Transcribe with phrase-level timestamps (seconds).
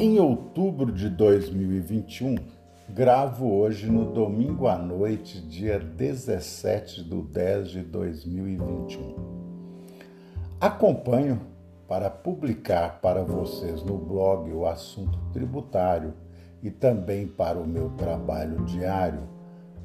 [0.00, 2.36] Em outubro de 2021,
[2.88, 9.16] gravo hoje no domingo à noite, dia 17 de 10 de 2021.
[10.60, 11.40] Acompanho
[11.88, 16.14] para publicar para vocês no blog o assunto tributário
[16.62, 19.22] e também para o meu trabalho diário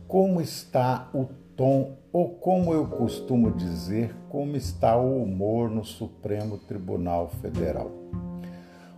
[0.07, 6.59] como está o tom ou como eu costumo dizer, como está o humor no Supremo
[6.59, 7.89] Tribunal Federal.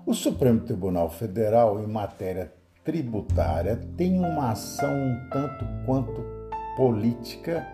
[0.08, 6.23] O Supremo Tribunal Federal, em matéria tributária, tem uma ação um tanto quanto
[6.78, 7.67] política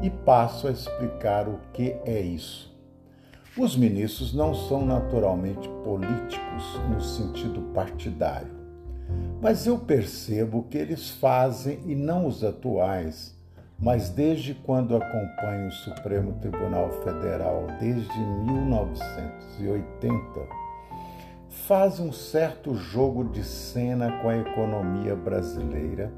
[0.00, 2.74] e passo a explicar o que é isso.
[3.58, 8.56] Os ministros não são naturalmente políticos no sentido partidário,
[9.42, 13.36] mas eu percebo que eles fazem, e não os atuais,
[13.78, 20.65] mas desde quando acompanho o Supremo Tribunal Federal, desde 1980,
[21.56, 26.12] faz um certo jogo de cena com a economia brasileira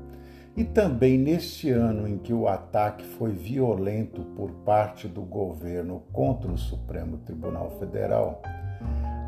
[0.56, 6.50] e também neste ano em que o ataque foi violento por parte do governo contra
[6.50, 8.42] o Supremo Tribunal Federal,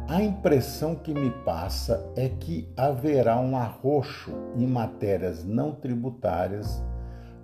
[0.09, 6.83] a impressão que me passa é que haverá um arroxo em matérias não tributárias,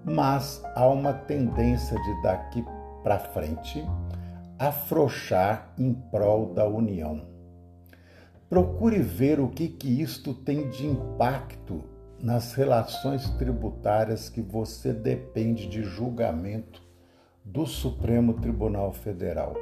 [0.05, 2.65] mas há uma tendência de daqui
[3.05, 3.87] para frente
[4.59, 7.36] afrouxar em prol da União.
[8.49, 11.83] Procure ver o que, que isto tem de impacto
[12.23, 16.81] nas relações tributárias que você depende de julgamento
[17.45, 19.55] do Supremo Tribunal Federal.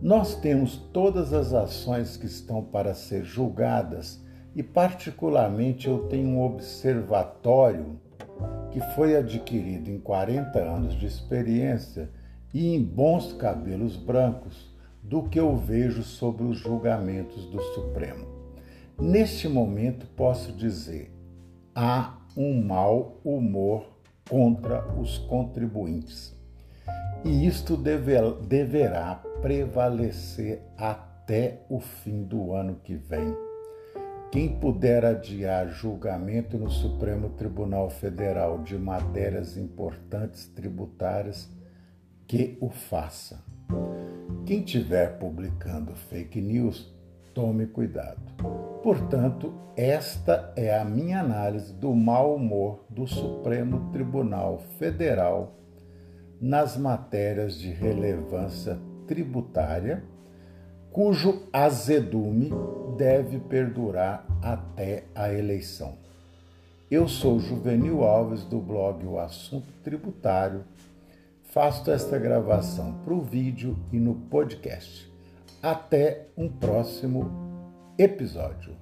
[0.00, 4.24] Nós temos todas as ações que estão para ser julgadas
[4.56, 8.00] e, particularmente, eu tenho um observatório
[8.70, 12.10] que foi adquirido em 40 anos de experiência
[12.54, 14.71] e em bons cabelos brancos
[15.02, 18.26] do que eu vejo sobre os julgamentos do Supremo.
[18.98, 21.12] Neste momento, posso dizer:
[21.74, 23.92] há um mau humor
[24.28, 26.34] contra os contribuintes.
[27.24, 28.14] E isto deve,
[28.46, 33.36] deverá prevalecer até o fim do ano que vem.
[34.30, 41.50] Quem puder adiar julgamento no Supremo Tribunal Federal de matérias importantes tributárias,
[42.26, 43.44] que o faça.
[44.44, 46.92] Quem estiver publicando fake news,
[47.32, 48.20] tome cuidado.
[48.82, 55.52] Portanto, esta é a minha análise do mau humor do Supremo Tribunal Federal
[56.40, 58.76] nas matérias de relevância
[59.06, 60.02] tributária,
[60.90, 62.50] cujo azedume
[62.98, 65.94] deve perdurar até a eleição.
[66.90, 70.64] Eu sou Juvenil Alves do blog O Assunto Tributário
[71.52, 75.12] Faço esta gravação para o vídeo e no podcast.
[75.62, 77.30] Até um próximo
[77.98, 78.81] episódio.